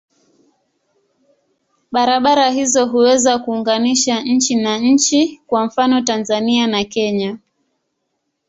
[1.91, 7.37] Barabara hizo huweza kuunganisha nchi na nchi, kwa mfano Tanzania na Kenya.